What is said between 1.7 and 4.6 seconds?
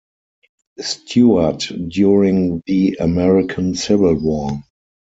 during the American Civil War.